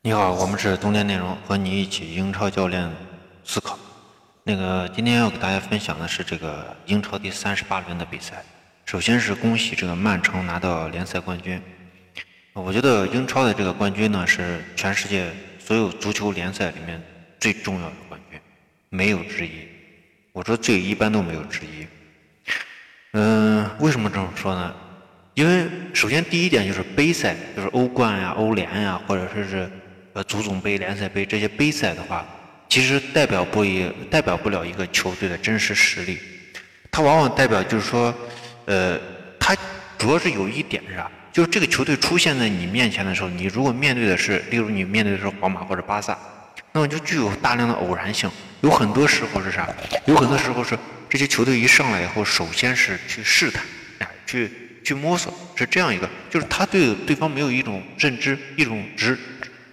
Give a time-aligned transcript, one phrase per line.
[0.00, 2.88] 你好，我们是冬天内容，和你一起英超教练
[3.42, 3.76] 思考。
[4.44, 8.44] 那个今天要给大家分享的是这个英超第三十八轮的比赛。
[8.84, 11.60] 首先是恭喜这个曼城拿到联赛冠军。
[12.52, 17.02] 我觉得英超的这个冠军呢，是全世界所有足球联赛里面
[17.40, 18.40] 最重要的冠军，
[18.90, 19.66] 没有之一。
[20.32, 21.86] 我说最一般都没有之一。
[23.14, 24.72] 嗯，为什么这么说呢？
[25.34, 29.70] 因为首先第一点就是杯赛，就是欧冠呀、欧联呀，或者说是
[30.24, 32.26] 足总杯、联赛杯这些杯赛的话，
[32.68, 36.18] 其实代表不一代表不了一个球队的真实实力。
[36.90, 38.14] 它往往代表就是说，
[38.66, 38.98] 呃，
[39.38, 39.56] 它
[39.96, 41.10] 主要是有一点是啥？
[41.32, 46.18] 就是这个球队出现在你面前的时候，你如果面对的是，例如你面对的是皇马或者巴萨，
[46.72, 48.30] 那么就具有大量的偶然性。
[48.60, 49.68] 有很多时候是啥？
[50.06, 50.76] 有很多时候是
[51.08, 53.64] 这些球队一上来以后，首先是去试探，
[53.98, 54.50] 哎，去。
[54.84, 59.18] 去摸索是这样一个，就是他对对方没有一种认知，一种直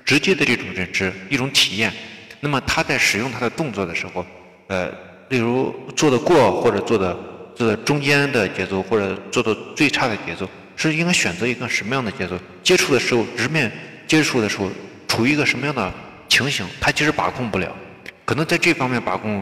[0.05, 1.91] 直接的这种认知，一种体验。
[2.39, 4.23] 那么他在使用他的动作的时候，
[4.67, 4.87] 呃，
[5.29, 7.17] 例如做的过或者做的
[7.55, 12.37] 做的中间的节奏，或者做的最差的节奏，是应该选择一个什么样的节奏？
[12.61, 13.71] 接触的时候直面
[14.05, 14.69] 接触的时候，
[15.07, 15.91] 处于一个什么样的
[16.29, 16.65] 情形？
[16.79, 17.75] 他其实把控不了。
[18.23, 19.41] 可能在这方面把控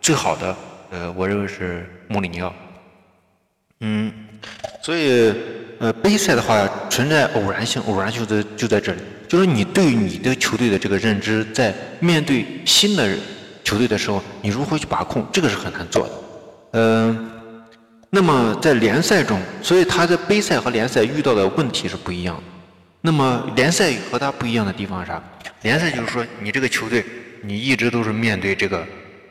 [0.00, 0.56] 最好的，
[0.90, 2.54] 呃，我认为是穆里尼奥。
[3.80, 4.12] 嗯。
[4.82, 5.32] 所以，
[5.78, 13.16] 呃，杯赛的话存在偶然性，偶然就在就在这里，就是你对你的球队的这个认知，在面对新的
[13.62, 16.12] 球队的时候，你如何去把控，这个是很难做的。
[16.72, 17.30] 嗯，
[18.10, 22.42] 那么在联赛中，所以他在杯赛和联赛遇到的问题是不一样的。
[23.00, 25.22] 那么联赛和他不一样的地方是啥？
[25.62, 27.04] 联赛就是说，你这个球队，
[27.42, 28.86] 你一直都是面对这个，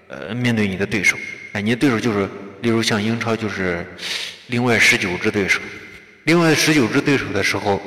[0.08, 1.18] 呃，面对你的对手，
[1.54, 2.30] 哎，你的对手就是，
[2.62, 3.86] 例如像英超就是。
[4.48, 5.62] 另外十九支对手，
[6.26, 7.82] 另外十九支对手的时候，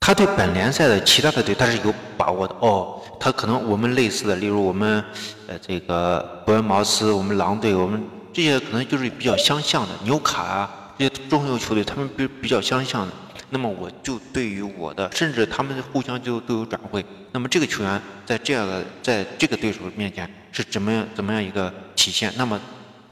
[0.00, 3.00] 他对本联赛的其他的队他是有把握的哦。
[3.18, 5.02] 他可能我们类似的，例如我们
[5.48, 8.02] 呃这个伯恩茅斯，我们狼队，我们
[8.32, 9.94] 这些可能就是比较相像的。
[10.04, 13.12] 纽卡啊这些中游球队，他们比比较相像的。
[13.50, 17.04] 那么我就对于我的，甚至他们互相就都有转会。
[17.32, 22.32] 那么这个球员在这样的在这个对手面前是怎么样怎么样一个体现？
[22.36, 22.60] 那么。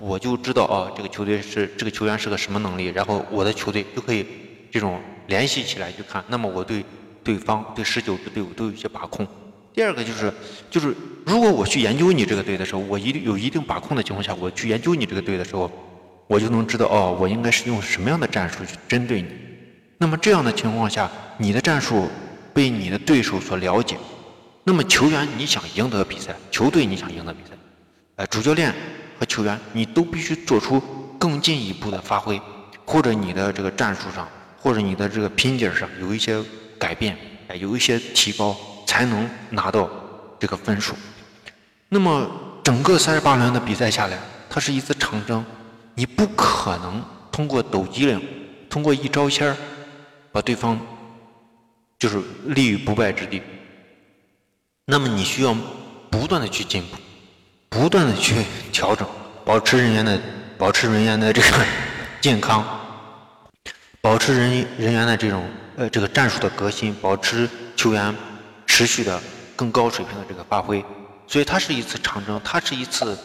[0.00, 4.26] 我就知道啊，这个球队是这个球员是个什么能力，然后我的球队就可以
[4.70, 6.24] 这种联系起来去看。
[6.28, 6.84] 那么我对
[7.22, 9.26] 对方对十九支队伍都有些把控。
[9.72, 10.32] 第二个就是
[10.70, 10.94] 就是
[11.26, 15.70] 如果我去研究你这个队的时候，我一定有一定把控的情况下，我去研究你这个队的时候，
[16.26, 19.28] 我就能知道哦，我应该是用什么样的战术去针对你。
[19.98, 22.08] 那么这样的情况下，你的战术
[22.52, 23.96] 被你的对手所了解，
[24.64, 27.56] 那么球员你想赢得比赛，球队你想赢得比赛，
[28.16, 28.74] 呃，主教练。
[29.16, 30.80] 和球员，你都必须做出
[31.20, 32.42] 更进一步的发挥，
[32.84, 34.28] 或者你的这个战术上，
[34.64, 36.42] 或者你的这个拼劲儿上有一些
[36.78, 37.14] 改变，
[37.60, 39.90] 有一些提高，才能拿到
[40.40, 40.94] 这个分数。
[41.90, 42.30] 那么
[42.62, 45.44] 整个三十八轮的比赛下来，它是一次长征，
[45.94, 48.18] 你不可能通过抖机灵，
[48.70, 49.54] 通过一招鲜儿，
[50.32, 50.80] 把对方
[51.98, 53.42] 就是立于不败之地。
[54.86, 55.54] 那么你需要
[56.10, 56.96] 不断的去进步。
[57.68, 58.36] 不断的去
[58.72, 59.06] 调整，
[59.44, 60.18] 保持人员的
[60.56, 61.48] 保持人员的这个
[62.22, 62.64] 健康，
[64.04, 68.14] 保持人人员的这种呃这个战术的革新，保持球员
[68.66, 69.18] 持续的
[69.56, 70.84] 更高水平的这个发挥。
[71.26, 73.16] 所以它是一次长征，它是一次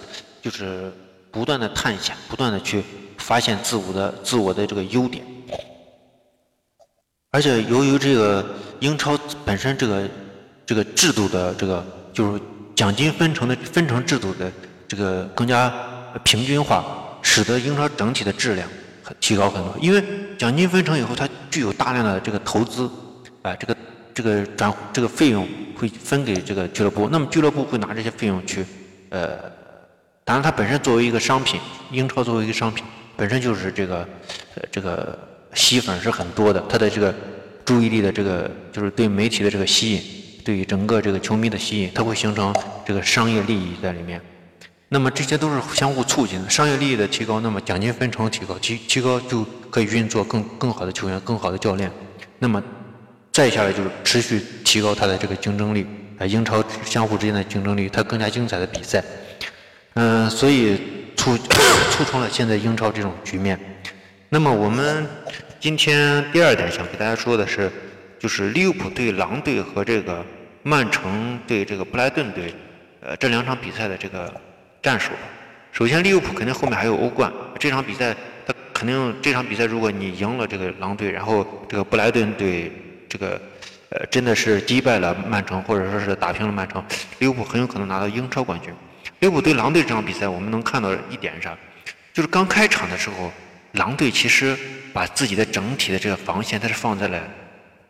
[0.42, 0.90] 就是
[1.32, 2.82] 不断的探险，不断的去
[3.18, 5.22] 发现自我的自我的这个优点。
[7.32, 10.10] 而且由于这个英超本身这个
[10.66, 12.42] 这个制度的这个就是。
[12.76, 14.50] 奖金分成的分成制度的
[14.88, 15.70] 这个更加
[16.24, 16.82] 平均化，
[17.22, 18.66] 使得英超整体的质量
[19.20, 19.76] 提高很多。
[19.82, 20.02] 因为
[20.40, 22.90] 奖金分成以后，它具有大量的这个投资，
[23.42, 23.76] 啊，这个
[24.14, 25.46] 这个转这个费用
[25.76, 28.66] 会分给这个俱乐部，那么俱乐部会拿这些费用去，
[29.10, 29.38] 呃，
[30.24, 31.60] 当然它本身作为一个商品，
[31.92, 32.86] 英超作为一个商品，
[33.18, 34.08] 本身就是这个
[34.56, 35.20] 呃这个
[35.54, 37.14] 吸粉是很多的，它的这个
[37.66, 40.02] 注意力的这个就是对媒体的这个吸引。
[40.46, 42.56] 对于整个这个球迷的吸引，它会形成
[42.86, 44.22] 这个商业利益在里面。
[44.89, 51.91] 那么这些都是相互促进的，商业利益的提高，那么奖金分成提高，提提高就可以运作更更好的球员，更好的教练。
[52.39, 52.62] 那么
[53.31, 55.86] 再下来就是持续提高他的这个竞争力，
[56.18, 59.03] 啊，英超相互之间的竞争力，它更加精彩的比赛。
[59.94, 60.81] 嗯，所以
[61.15, 61.38] 促
[61.91, 63.59] 促成了现在英超这种局面。
[64.30, 65.07] 那么我们
[65.59, 67.71] 今天第二点想给大家说的是，
[68.18, 70.25] 就是利物浦对狼队和这个。
[70.62, 72.53] 曼城对这个布莱顿队，
[73.00, 74.31] 呃，这两场比赛的这个
[74.81, 75.12] 战术。
[75.72, 78.16] 首先，利物浦肯定后面还有欧冠，这场比赛
[78.46, 82.72] 他肯定这场比赛如果你赢了这个狼队，然后这个布莱顿队
[83.08, 83.40] 这个
[83.90, 86.84] 呃，真的是击败了曼城，或者说是打平了曼城，
[87.20, 88.74] 利物浦很有可能拿到英超冠军。
[89.20, 91.58] 利物浦对狼队这场比赛，我们能看到一点是啥？
[92.14, 93.32] 就是刚开场的时候，
[93.74, 94.58] 狼队其实
[94.92, 97.22] 把自己的整体的这个防线，它是放在了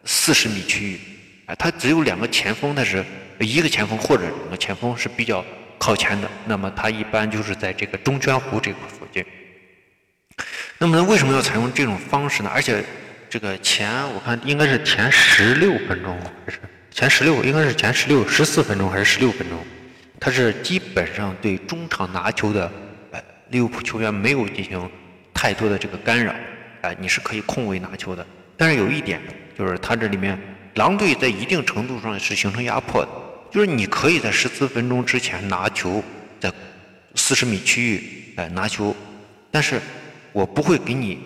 [0.06, 1.00] 四十米区域，
[1.46, 3.04] 啊，他只有两个前锋，他是
[3.40, 5.44] 一个前锋或者两个前锋是比较
[5.90, 9.26] 靠前的，那么他一般就是在这个中圈弧这块附近。
[10.78, 12.52] 那么为什么要采用这种方式呢？
[12.54, 12.84] 而且
[13.28, 16.16] 这个前我看应该是前十六分钟
[16.46, 16.60] 还是
[16.92, 19.58] 前十六，应该是前十六十四分钟还是十六分钟，
[20.20, 22.72] 他是基本上对中场拿球的
[23.10, 23.20] 呃
[23.50, 24.88] 利物浦球员没有进行
[25.34, 26.32] 太多的这个干扰，
[26.82, 28.24] 哎，你是可以空位拿球的。
[28.56, 29.20] 但是有一点
[29.58, 30.40] 就是他这里面
[30.76, 33.10] 狼队在一定程度上是形成压迫的，
[33.52, 36.04] 就是你可以在十四分钟之前拿球，
[36.40, 36.52] 在
[37.16, 38.96] 四十米区域哎拿球，
[39.52, 39.82] 但是。
[40.32, 41.18] 我不会给你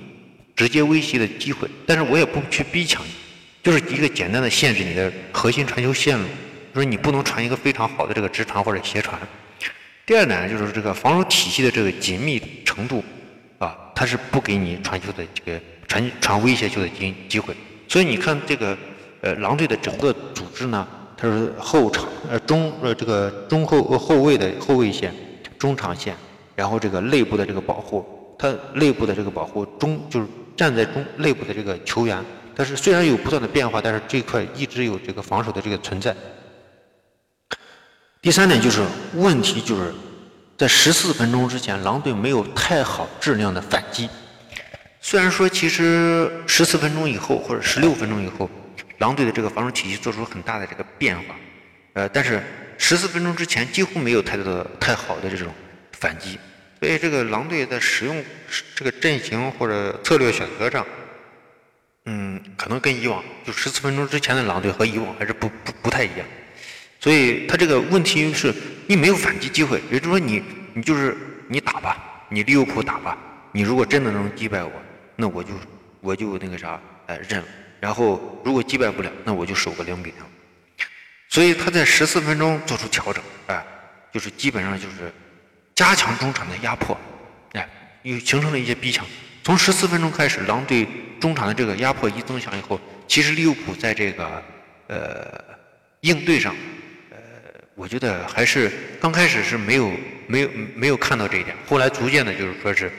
[0.55, 3.09] 直接威胁的机会，但是我也不去逼抢你，
[3.61, 6.25] 就是一个简单的限制你的核心传球线路，
[6.73, 9.19] 就是你不能传一个非常好的这个直传或者斜传。
[10.05, 13.03] 第二呢，就是这个防守体系的这个紧密程度
[13.57, 17.53] 啊，它是不给你传球的这个传传威胁球的机机会。
[17.89, 18.75] 所以你看这个
[19.19, 20.87] 呃狼队的整个组织呢，
[21.23, 25.15] 它是后场呃中呃这个中后后卫的后卫线、
[25.57, 26.13] 中场线，
[26.53, 28.05] 然后这个内部的这个保护。
[28.37, 30.27] 他内部的这个保护中，就是
[30.57, 32.21] 站在中内部的这个球员，
[32.53, 36.13] 但是虽然有不断的变化，但是这块一直有这个防守的这个存在。
[38.21, 38.81] 第三点就是
[39.13, 39.93] 问题就是
[40.57, 44.09] 在十四分钟之前，狼队没有太好质量的反击。
[44.99, 48.49] 虽然说其实十四分钟以后或者十六分钟以后，
[48.99, 51.35] 狼队的这个防守体系做出很大的这个变化，
[51.93, 52.41] 呃，但是
[52.77, 55.53] 十四分钟之前几乎没有太多的太好的这种
[55.91, 56.39] 反击。
[56.79, 58.23] 所以这个狼队在使用
[58.75, 60.85] 这个阵型或者策略选择上，
[62.05, 66.27] 嗯，可能跟以往就十四分钟之前的狼队和以往还是不不不太一样。
[66.99, 68.53] 所以他这个问题是
[68.87, 70.43] 你没有反击机会，也就是说你
[70.73, 71.15] 你就是
[71.47, 73.17] 你打吧，你利物浦打吧，
[73.53, 74.71] 你如果真的能击败我，
[75.15, 75.53] 那我就
[76.01, 77.45] 我就那个啥，哎认了。
[77.83, 80.19] 然后如果击败不了，那我就守个零比零。
[81.27, 83.61] 所以他在十四分钟做出调整，哎，
[84.13, 85.11] 就是基本上就是。
[85.75, 86.95] 加强中场的压迫，
[87.53, 87.67] 哎，
[88.03, 89.03] 又形成了一些逼抢。
[89.43, 90.87] 从十四分钟开始，狼队
[91.19, 94.43] 中场的这个压迫一增强以后，其实利物浦在这个
[94.85, 95.43] 呃
[96.01, 96.55] 应对上，
[97.09, 97.17] 呃，
[97.73, 98.71] 我觉得还是
[99.01, 99.91] 刚开始是没有
[100.27, 101.57] 没有没有看到这一点。
[101.67, 102.91] 后来逐渐的，就是说是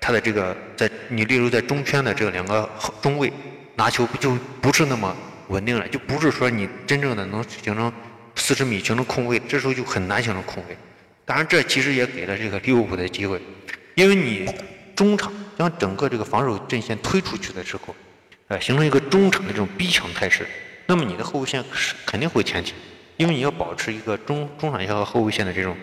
[0.00, 2.66] 他的这个在你例如在中圈的这两个
[3.02, 3.30] 中卫
[3.78, 5.16] 拿球不就不是那么
[5.46, 7.92] 稳定了，就不是说你真正的能形成
[8.34, 10.76] 四十米形成空位，这时候就很难形成空位。
[11.24, 13.40] 当然，这其实也给了这个利物浦的机会，
[13.94, 14.50] 因为你
[14.96, 17.94] 中场将整个这个防守阵线推出去的时候，
[18.48, 20.44] 呃，形成一个中场的这种逼抢态势，
[20.86, 22.74] 那么你的后卫线是肯定会前进，
[23.16, 25.76] 因为你要保持一个中中场线和后卫线的这种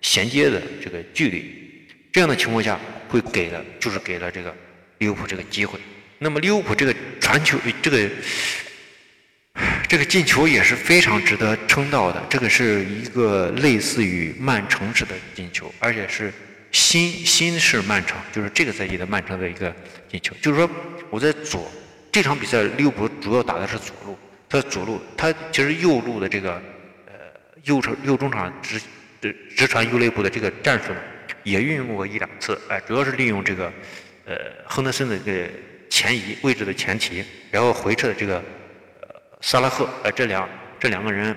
[0.00, 2.80] 衔接的这个距离，这样的情况下
[3.10, 4.54] 会给了就是给了这个
[4.96, 5.78] 利物浦这个机会，
[6.18, 8.08] 那么利物浦这个传球这个。
[9.88, 16.32] 这个进球也是非常值得称道的，这个是一个类似于曼城式的进球，而且是
[16.70, 19.74] 新新式曼城，就是这个赛季的曼城的一个
[20.06, 20.32] 进球。
[20.42, 20.70] 就是说，
[21.10, 21.68] 我在左
[22.12, 24.16] 这场比赛，利物浦主要打的是左路，
[24.48, 26.62] 他左路他其实右路的这个
[27.06, 27.14] 呃
[27.64, 28.78] 右场右中场直
[29.20, 31.00] 直直传右肋部的这个战术呢，
[31.42, 33.72] 也运用过一两次，哎，主要是利用这个
[34.26, 35.48] 呃亨德森的这个
[35.88, 38.42] 前移位置的前提，然后回撤的这个。
[39.40, 40.48] 萨拉赫，呃，这两
[40.80, 41.36] 这两个人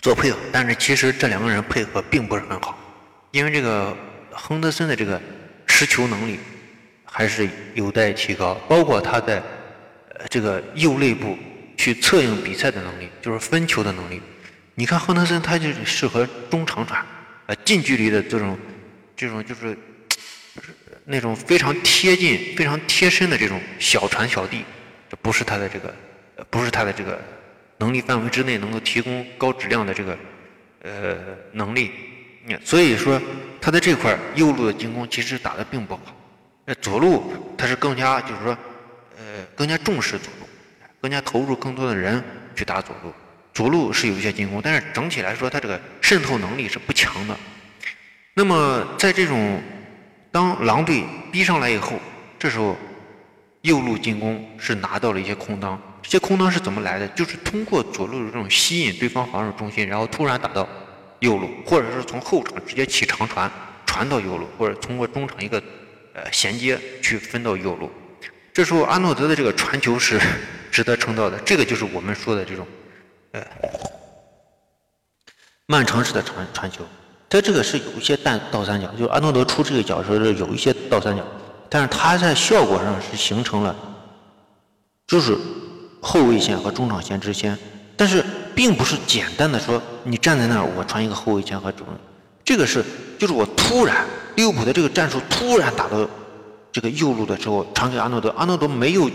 [0.00, 2.78] 做配合，但是其实这两个人配合并不是很好，
[3.30, 3.94] 因为这个
[4.32, 5.20] 亨德森的这个
[5.66, 6.38] 持球能力
[7.04, 9.36] 还是有待提高，包括他在
[10.14, 11.36] 呃这个右肋部
[11.76, 14.22] 去策应比赛的能力，就是分球的能力。
[14.74, 17.04] 你看亨德森，他就适合中长传，
[17.44, 18.58] 呃，近距离的这种
[19.14, 19.76] 这种就是
[21.10, 24.64] 那种非常贴近、非常贴身的这种小传小递，
[25.08, 25.94] 这不是他的这个。
[26.50, 27.20] 不是他的这个
[27.78, 30.16] 能力范围之内能够提供高质量的这个
[30.82, 31.16] 呃
[31.50, 31.90] 能力，
[32.64, 33.20] 所以说
[33.60, 36.16] 他在这块右路的进攻其实打得并不好。
[36.64, 38.56] 那左路他是更加就是说
[39.16, 40.48] 呃更加重视左路，
[41.00, 42.22] 更加投入更多的人
[42.54, 43.12] 去打左路。
[43.52, 47.36] 左路是有一些进攻，但是整体来说他这个渗透能力是不强的。
[48.34, 49.60] 那么在这种
[50.30, 51.94] 当狼队逼上来以后，
[52.38, 52.76] 这时候
[53.62, 55.80] 右路进攻是拿到了一些空当。
[56.02, 57.06] 这些空当是怎么来的？
[57.08, 60.66] 就是通过左路的这种吸引对方防守中心，然后突然打到
[61.20, 63.50] 右路，或者是从后场直接起长传
[63.84, 65.62] 传到右路，或者通过中场一个
[66.14, 67.90] 呃衔接去分到右路。
[68.52, 70.20] 这时候阿诺德的这个传球是
[70.70, 71.38] 值得称道的。
[71.40, 72.66] 这个就是我们说的这种，
[73.32, 73.44] 呃，
[75.66, 76.86] 曼城式的传传球。
[77.30, 81.22] 它这个是有一些带倒三角，就是阿诺德出这个脚时候是有一些倒三角，
[81.68, 83.76] 但是他在效果上是形成了，
[85.06, 85.36] 就是
[86.00, 87.58] 后卫线和中场线之间，
[87.98, 91.86] 但是并不是简单的说你站在那儿我传一个后卫线和中，
[92.42, 92.82] 这个是
[93.18, 94.06] 就是我突然
[94.36, 96.08] 利物浦的这个战术突然打到
[96.72, 99.10] 这个右路的时候传给阿诺德，阿诺德没有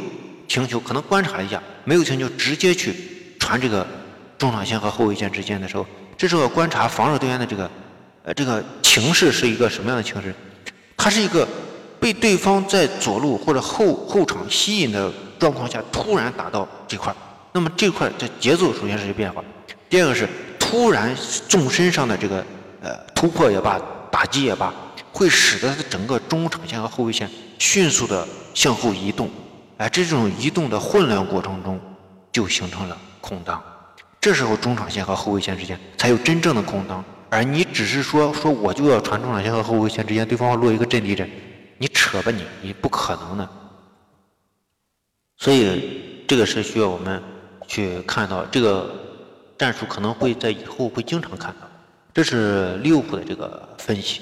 [0.48, 2.93] 停球，可能观察一下没有停球，直接去
[3.39, 3.88] 传这个
[4.38, 5.84] 中场线和后卫线之间的时候，
[6.15, 7.67] 这时候观察防守队员的这个。
[8.24, 10.34] 呃，这个情势是一个什么样的情势？
[10.96, 11.46] 它是一个
[12.00, 17.15] 被对方在左路或者后后场吸引的状况下，突然打到这块儿，
[17.51, 19.44] 那么这块的节奏首先是一个变化。
[19.89, 20.27] 第二个是
[20.58, 21.13] 突然
[21.50, 22.44] 纵深上的这个
[22.82, 23.77] 呃突破也罢，
[24.10, 24.74] 打击也罢，
[25.12, 29.30] 会使得他的整个中场线和后卫线迅速的向后移动。
[29.75, 31.77] 哎，这种移动的混乱过程中，
[32.32, 33.62] 就形成了空当。
[34.22, 37.03] 这时候中场线和后卫线之间才有真正的空当。
[37.33, 41.27] 而你只是说说我就要传中场线和后卫线之间，对方要落一个阵地阵，
[41.79, 43.49] 你扯吧你，你不可能的。
[45.37, 47.19] 所以这个是需要我们
[47.67, 48.93] 去看到这个
[49.57, 51.67] 战术可能会在以后会经常看到。
[52.13, 54.21] 这是利物浦的这个分析。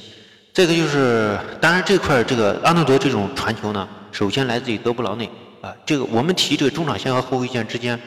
[0.53, 5.75] 这个就是，当然这块这个阿诺德这种传球呢，首先来自于德布劳内啊。
[5.85, 7.99] 这个我们提这个中场线和后卫线之间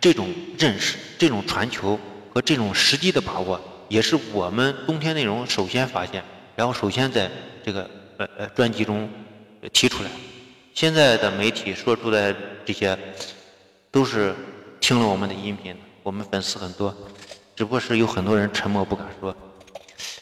[0.00, 1.98] 这种认识、这种传球
[2.32, 3.60] 和这种时机的把握。
[3.92, 6.24] 也是我们冬天内容首先发现，
[6.56, 7.30] 然后首先在
[7.62, 9.06] 这个呃呃专辑中
[9.70, 10.08] 提出来。
[10.72, 12.34] 现在的媒体说出来
[12.64, 12.98] 这些，
[13.90, 14.34] 都是
[14.80, 16.96] 听了我们的音频，我们粉丝很多，
[17.54, 19.36] 只不过是有很多人沉默不敢说。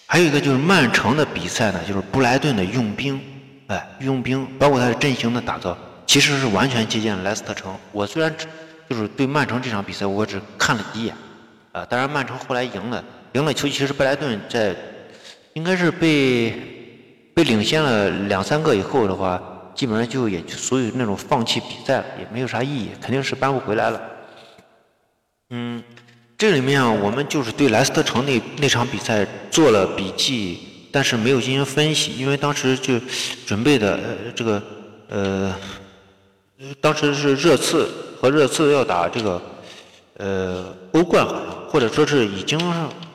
[0.05, 3.21] 还有一个就是曼城的比赛呢，就是布莱顿的用兵，
[3.69, 7.73] 哎，用兵包括他的阵型的打造，其实是完全借鉴莱斯特城。
[7.93, 8.35] 我虽然
[8.89, 11.15] 就是对曼城这场比赛我只看了几眼，
[11.71, 13.05] 啊，当然曼城后来赢了。
[13.33, 14.75] 赢了球，其实布莱顿在
[15.53, 16.53] 应该是被
[17.33, 19.41] 被领先了两三个以后的话，
[19.73, 24.01] 基本上就也属于那种放弃比赛了，也没有啥意义，肯定是扳不回来了。
[25.51, 25.83] 嗯，
[26.37, 32.99] 这里面我们就是对莱斯特城那那场比赛做了笔记，但是没有进行分析，因为当时就
[33.47, 33.99] 准备的
[34.35, 34.63] 这个
[35.09, 35.55] 呃，
[36.81, 37.89] 当时是热刺
[38.21, 39.41] 和热刺要打这个
[40.17, 42.59] 呃欧冠好像，或者说是已经。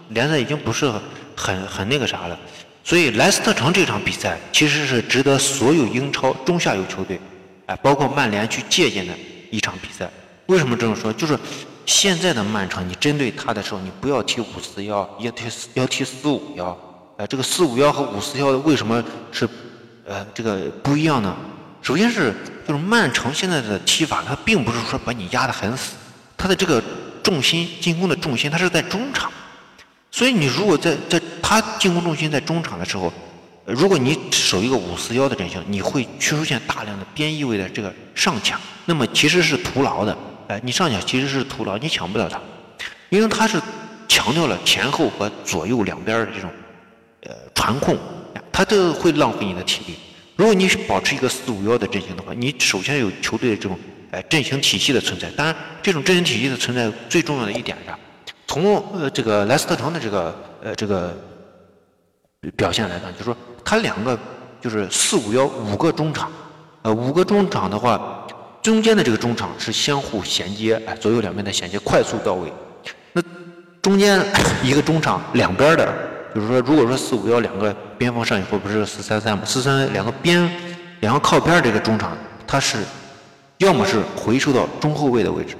[0.10, 0.92] 联赛已经不是
[1.36, 2.38] 很很那个啥了，
[2.84, 7.20] 所以莱斯特城这场比赛其实是值得所有英超中下游球队，
[7.66, 9.14] 哎，包括曼联去借鉴的
[9.50, 10.10] 一场比赛。
[10.48, 11.12] 为什么这么说？
[11.12, 11.38] 就是
[11.86, 16.78] 现在的曼城，你针对他的时候，你不要踢五四幺，要踢要踢四五幺。
[17.18, 19.48] 哎，这个四五幺和五四幺为什么是
[20.06, 21.36] 呃这个不一样呢？
[21.82, 22.34] 首先是
[22.68, 25.96] 就是曼城现在的踢法，它并不是说把你压得很死，
[26.38, 26.84] 它的这个
[27.24, 29.32] 重心进攻的重心，它是在中场。
[30.16, 33.12] 所以你如果在在他进攻重心在中场的时候，
[33.66, 40.18] 如果你守一个五四幺的阵型，你会出现大量的边翼位的这个上抢，那么其实是徒劳的。
[40.48, 42.40] 哎，你上抢其实是徒劳，你抢不了他，
[43.10, 43.62] 因为他是
[44.08, 46.50] 强调了前后和左右两边的这种
[47.24, 47.98] 呃传控，
[48.54, 49.96] 他都会浪费你的体力。
[50.38, 53.78] 如果你保持一个四五幺的阵型的话，你首先有球队的这种
[54.12, 55.30] 哎阵型体系的存在。
[55.32, 55.54] 当然，
[55.84, 57.94] 这种阵型体系的存在最重要的一点是。
[58.48, 61.14] 从呃这个莱斯特城的这个呃这个
[62.56, 64.18] 表现来看，就是说他两个
[64.62, 66.32] 就是四五幺五个中场，
[66.84, 68.28] 呃五个中场的话，
[68.62, 72.52] 中间的这个中场是相互衔接，哎左右两边的衔接快速到位。
[73.14, 73.22] 那
[73.82, 74.24] 中间
[74.64, 75.92] 一个中场两边的，
[76.34, 79.44] 就是说如果说四五幺两个边锋上以后不是四三三吗？
[79.46, 80.50] 四三两个边
[81.02, 82.78] 两个靠边这个中场，它是
[83.58, 85.56] 要么是回收到中后卫的位置。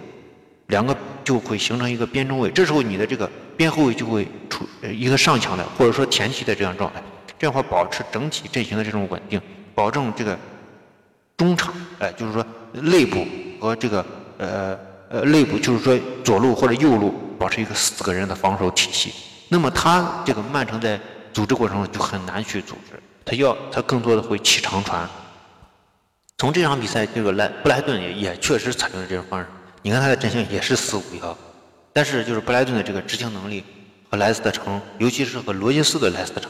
[0.68, 7.04] 两个就会形成一个边中卫，这时候你的这个边后卫就会处一个上抢的或者说前提的这样状态，
[7.38, 9.42] 这样话保持整体阵型的这种稳定，
[9.74, 10.38] 保证这个
[11.36, 13.26] 中场，哎，就是说内部
[13.60, 14.06] 和这个
[14.38, 14.80] 呃
[15.10, 19.12] 呃内部，就是说左路或者右路保持一个四个人的防守体系。
[19.50, 21.00] 那么他这个曼城在
[21.34, 25.10] 组织过程中就很难去组织，他要他更多的会起长传。
[26.38, 29.48] 从这场比赛，这个莱布莱顿也也确实采用了这种方式。
[29.86, 31.38] 你看他的阵型也是四五幺，
[31.94, 33.64] 但是就是布莱顿的这个执行能力
[34.10, 36.50] 和莱斯特城，尤其是和罗杰斯的莱斯特城，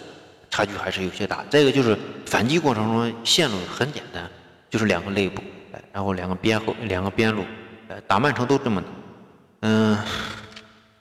[0.49, 1.43] 差距还是有些大。
[1.49, 4.25] 再一个就是反击过程中线路很简单，
[4.69, 5.41] 就是两个内部，
[5.91, 7.43] 然后两个边后两个边路，
[8.07, 8.87] 打曼城都这么打。
[9.63, 9.97] 嗯，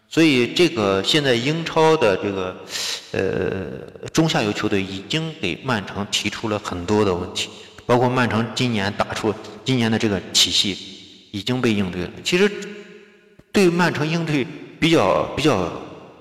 [0.09, 2.57] 所以这个现在英超的这个
[3.13, 7.49] 呃中下游球队已经给曼城提出了很多的问题，
[7.87, 9.33] 包括曼城今年打出
[9.65, 10.91] 今年的这个体系。
[11.35, 12.11] 已经被应对了。
[12.23, 12.49] 其实
[13.51, 14.47] 对曼城应对
[14.79, 15.53] 比较比较，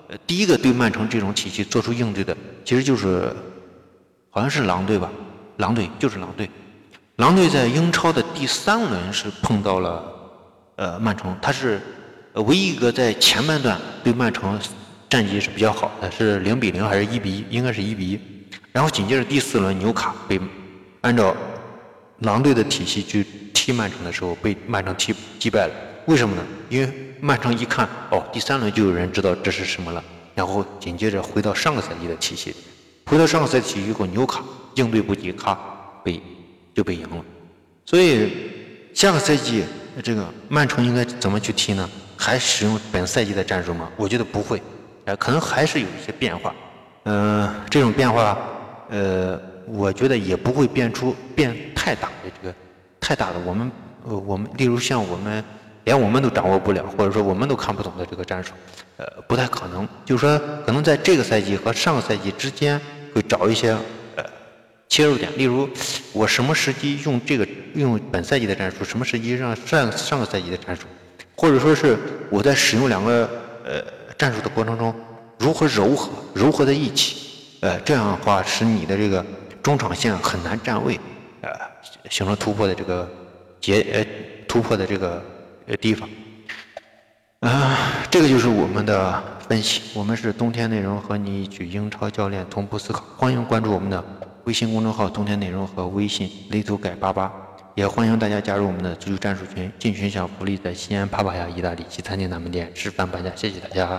[0.08, 3.32] 呃，第一个对曼城这种体系做出应对的，其实就是
[4.28, 5.08] 好像是狼队吧，
[5.58, 6.50] 狼队就是狼队。
[7.16, 10.04] 狼队在英超的第三轮是碰到了
[10.74, 11.80] 呃曼城，他是
[12.32, 14.58] 唯一一个在前半段对曼城
[15.08, 17.44] 战绩是比较好的，是零比零还是一比一？
[17.50, 18.18] 应该是一比一。
[18.72, 20.40] 然后紧接着第四轮纽卡被
[21.02, 21.36] 按照
[22.20, 23.24] 狼队的体系去
[23.64, 25.72] 踢曼城的时候，被曼城踢击败了。
[26.04, 26.44] 为什么呢？
[26.68, 30.04] 因为曼城一看，哦，第三轮就有人知道这是什么了，
[30.34, 32.54] 然后紧接着回到上个赛季的体系，
[33.06, 34.42] 回到上个赛季以后，纽卡
[34.74, 35.58] 应对不及，咔
[36.04, 36.20] 被。
[36.74, 37.24] 就被赢了，
[37.86, 38.32] 所以
[38.92, 39.62] 下个赛季
[40.02, 41.88] 这个曼城应该怎么去踢呢？
[42.16, 43.88] 还使用本赛季的战术吗？
[43.96, 44.60] 我觉得不会，
[45.04, 46.52] 呃，可能还是有一些变化。
[47.04, 48.36] 嗯，这种变化，
[48.90, 52.52] 呃，我觉得也不会变出变太大的这个
[53.04, 53.38] 太大的。
[53.44, 53.70] 我们
[54.06, 55.44] 呃，我们例如像我们
[55.84, 58.52] 连我们都掌握不了，或者说我们都看不懂的这个战术，
[58.96, 59.86] 呃，不太可能。
[60.06, 62.80] 就是说，可能在这个赛季和上个赛季之间
[63.14, 63.76] 会找一些。
[64.86, 65.68] 切入点，例如
[66.12, 70.82] 我什么时机用这个用本赛季的战术，什么时机让上上个赛季的战术，
[71.34, 71.98] 或者说是
[72.30, 73.28] 我在使用两个
[73.64, 73.82] 呃
[74.16, 74.94] 战术的过程中
[75.38, 77.16] 如何柔和柔和在一起，
[77.60, 79.24] 呃这样的话使你的这个
[79.62, 81.00] 中场线很难站位，
[81.44, 83.08] 呃形成突破的这个
[83.60, 84.06] 节呃
[84.48, 85.22] 突破的这个
[85.66, 86.08] 呃地方，
[87.40, 87.76] 啊
[88.10, 94.02] 这个就是我们的分析，我们是冬天内容和你一起英超教练同步思考，欢迎关注我们的。
[94.44, 97.32] 微信公众号冬天内容和微信雷图改八八，
[97.74, 103.98] 也欢迎大家加入我们的足球战术群，进群享福利，在西安帕帕亚意大利西餐厅南门店吃饭半价，谢谢大家。